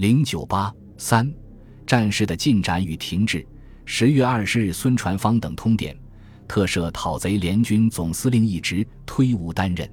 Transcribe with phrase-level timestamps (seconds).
[0.00, 1.30] 零九八三，
[1.86, 3.46] 战事的进展与停滞。
[3.84, 5.94] 十月二十日，孙传芳等通电，
[6.48, 9.86] 特设讨贼联军总司令一职，推吴担任。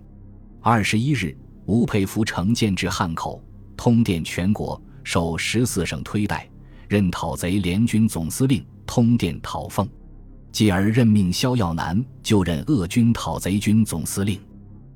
[0.62, 3.44] 二十一日，吴佩孚乘舰至汉口，
[3.76, 6.50] 通电全国，受十四省推戴，
[6.88, 9.86] 任讨贼联军总司令，通电讨奉。
[10.54, 14.40] 继而任命萧耀南就任鄂军讨贼军总司令。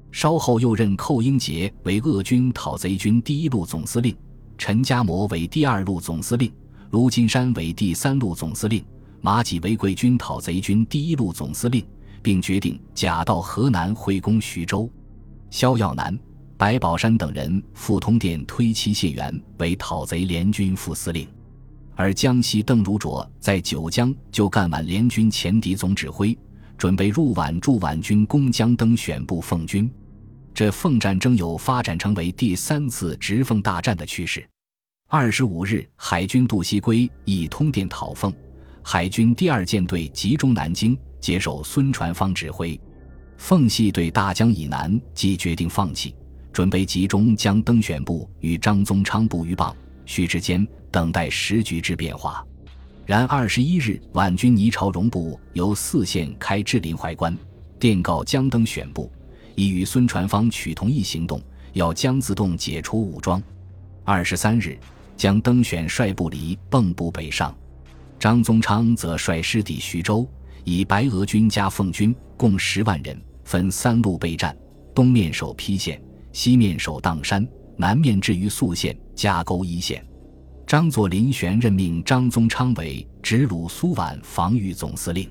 [0.09, 4.15] 稍后又任寇英杰为鄂军讨贼军第一路总司令，
[4.61, 6.53] 陈家模为第二路总司令，
[6.91, 8.85] 卢金山为第三路总司令，
[9.19, 11.83] 马济为贵军讨贼军第一路总司令，
[12.21, 14.87] 并决定假到河南会攻徐州。
[15.49, 16.15] 萧耀南、
[16.57, 21.27] 白宝山等人赴通电推其谢元为讨贼联军副司令，
[21.95, 26.37] 而江西邓如琢在九江就干满联军前敌总指挥，
[26.77, 29.91] 准备入皖助皖军攻江登选部奉军。
[30.53, 34.47] 这奉战争有发展成为第三次直奉大战的趋势。
[35.07, 38.33] 二十五日，海军杜锡圭已通电讨奉，
[38.81, 42.79] 海军第二舰队集中南京，接受孙传芳指挥。
[43.37, 46.15] 奉系对大江以南即决定放弃，
[46.53, 52.45] 准备集中将登选部与张宗昌部于傍徐之间，等待时局之变化。
[53.05, 57.35] 然二十一日，皖军倪朝荣部由四线开至临淮关，
[57.79, 59.11] 电告江登选部。
[59.61, 61.39] 已与孙传芳取同一行动，
[61.73, 63.39] 要江自动解除武装。
[64.03, 64.75] 二十三日，
[65.15, 67.55] 将登选率部离蚌埠北上，
[68.17, 70.27] 张宗昌则率师抵徐州，
[70.63, 74.57] 以白俄军加奉军共十万人，分三路备战：
[74.95, 76.01] 东面守邳县，
[76.33, 80.03] 西面守砀山，南面置于宿县、夹沟一线。
[80.65, 85.29] 张作霖旋任命张宗昌为直鲁苏皖防御总司令。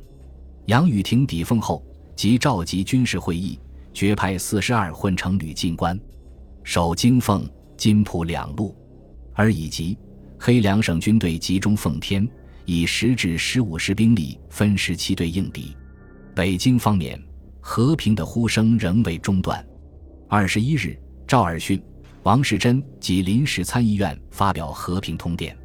[0.67, 3.59] 杨宇霆抵奉后，即召集军事会议。
[3.93, 5.99] 决派四十二混成旅进关，
[6.63, 8.77] 守京凤、金浦两路，
[9.35, 9.99] 而以及
[10.39, 12.29] 黑两省军队集中奉天，
[12.65, 15.77] 以十至十五师兵力分十七队应敌。
[16.35, 17.21] 北京方面，
[17.61, 19.65] 和平的呼声仍未中断。
[20.29, 20.97] 二十一日，
[21.27, 21.83] 赵尔巽、
[22.23, 25.57] 王士珍及临时参议院发表和平通电，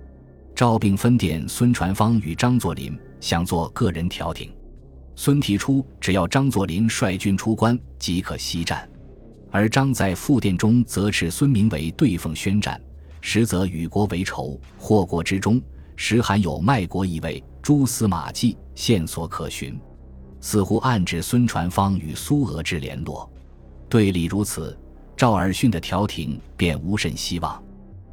[0.56, 4.52] 赵并分电孙传芳与张作霖，想做个人调停。
[5.16, 8.80] 孙提出，只要张作霖率军出关，即可西战；
[9.50, 12.80] 而张在复电中则斥孙明为对奉宣战，
[13.22, 15.62] 实则与国为仇，祸国之中
[15.96, 19.80] 实含有卖国意味，蛛丝马迹线索可循，
[20.42, 23.32] 似乎暗指孙传芳与苏俄之联络。
[23.88, 24.78] 对立如此，
[25.16, 27.64] 赵尔巽的调停便无甚希望。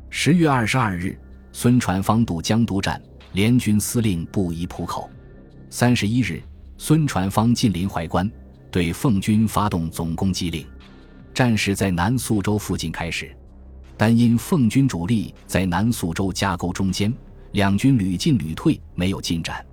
[0.08, 1.19] 十月二十二日，
[1.50, 3.02] 孙传芳渡江督战，
[3.32, 5.10] 联军司令布宜浦口。
[5.69, 6.40] 三十一日。
[6.84, 8.28] 孙传芳近临淮关，
[8.69, 10.66] 对奉军发动总攻击令。
[11.32, 13.32] 战事在南宿州附近开始，
[13.97, 17.15] 但因奉军主力在南宿州夹沟中间，
[17.53, 19.65] 两军屡进屡退，没有进展。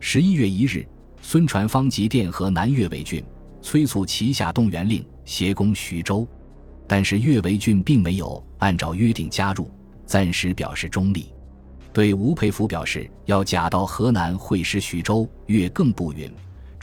[0.00, 0.88] 十一月一日，
[1.20, 3.22] 孙传芳急电和南岳维郡，
[3.60, 6.26] 催促旗下动员令，协攻徐州。
[6.86, 9.70] 但是岳维俊并没有按照约定加入，
[10.06, 11.26] 暂时表示中立。
[11.92, 16.32] 对吴佩孚表示要假到河南会师徐州，岳更不允。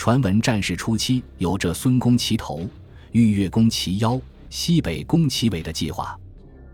[0.04, 2.68] 传闻战事初期有着孙攻其头、
[3.14, 4.20] 豫越攻其腰、
[4.50, 6.20] 西北攻其尾的计划，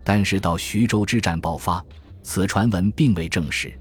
[0.03, 1.85] 但是到徐州之战爆发，
[2.23, 3.71] 此传闻并未证实。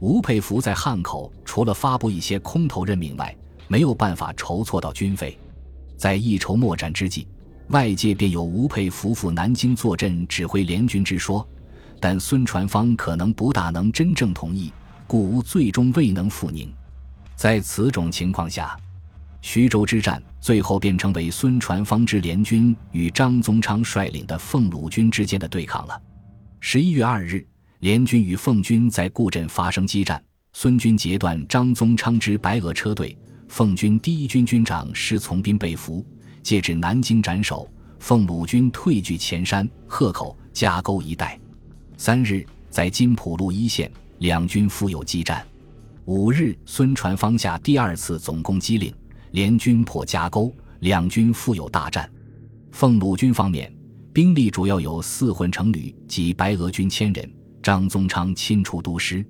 [0.00, 3.32] 吴佩孚在汉口除了发布一些空头任命外，
[3.68, 5.38] 没有办法筹措到军费，
[5.96, 7.28] 在一筹莫展之际，
[7.68, 11.48] 外界便有吴佩孚赴南京坐镇指挥联军之说，
[12.00, 14.72] 但孙传芳可能不大能真正同意，
[15.06, 16.68] 故吴最终未能赴宁。
[17.40, 18.76] 在此种情况下，
[19.40, 25.98] 徐州之战最后变成为孙传芳之联军与张宗昌率领的奉鲁军之间的对抗了。
[26.60, 27.42] 十一月二日，
[27.78, 33.16] 联军与奉军在固镇发生激战，孙军截断张宗昌之白俄车队，
[33.48, 36.04] 奉军第一军军长施从斌被俘，
[36.42, 37.66] 借至南京斩首。
[38.00, 41.40] 奉鲁军退据前山、鹤口、夹沟一带。
[41.96, 45.42] 三日，在金浦路一线，两军复有激战。
[46.06, 48.92] 五日，孙传芳下第二次总攻击令，
[49.32, 52.10] 联军破夹沟，两军复有大战。
[52.72, 53.72] 奉鲁军方面，
[54.12, 57.30] 兵力主要有四混成旅及白俄军千人，
[57.62, 59.24] 张宗昌亲出督师。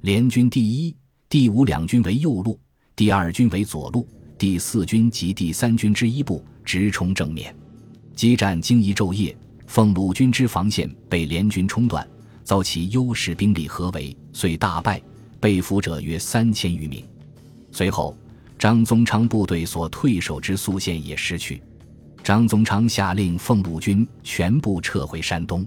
[0.00, 0.96] 联军第一、
[1.28, 2.58] 第五两军为右路，
[2.96, 4.08] 第二军为左路，
[4.38, 7.54] 第四军及第三军之一部直冲正面。
[8.14, 9.36] 激战经一昼夜，
[9.66, 12.08] 奉鲁军之防线被联军冲断，
[12.42, 15.00] 遭其优势兵力合围，遂大败。
[15.46, 17.04] 被俘者约三千余名。
[17.70, 18.18] 随后，
[18.58, 21.62] 张宗昌部队所退守之宿县也失去。
[22.20, 25.64] 张宗昌下令奉鲁军全部撤回山东。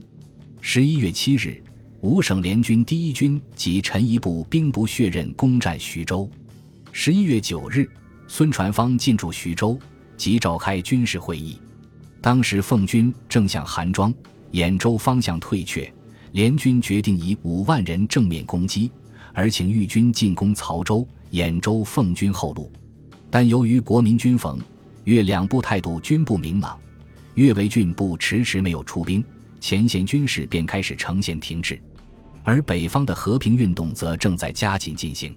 [0.59, 1.63] 十一月七日，
[2.01, 6.29] 五省联军第一军及陈仪部兵不血刃攻占徐州。
[6.91, 7.89] 十一月九日，
[8.27, 9.79] 孙传芳进驻徐州，
[10.17, 11.57] 即召开军事会议。
[12.19, 14.13] 当时奉军正向韩庄、
[14.51, 15.89] 兖州方向退却，
[16.33, 18.91] 联军决定以五万人正面攻击，
[19.39, 22.69] 而请豫军进攻曹州、兖州，奉军后路。
[23.31, 24.59] 但由于国民军冯、
[25.05, 26.77] 粤两部态度均不明朗，
[27.35, 29.23] 粤维郡部迟迟没有出兵，
[29.61, 31.81] 前线军事便开始呈现停滞。
[32.43, 35.33] 而北方的和平运动则正在加紧进行。